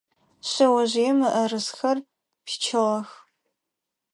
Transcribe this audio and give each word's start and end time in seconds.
Шъэожъыем 0.49 1.17
мыӏэрысэхэр 1.21 1.97
пичыгъэх. 2.45 3.09